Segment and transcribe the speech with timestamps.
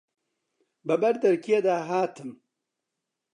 [0.87, 2.29] بە بەر دەرکێ دا هاتم